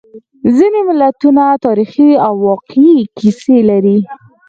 ځینې 0.55 0.79
متلونه 0.87 1.45
تاریخي 1.65 2.09
او 2.27 2.33
واقعي 2.47 2.95
کیسې 3.17 3.57
لري 3.69 3.97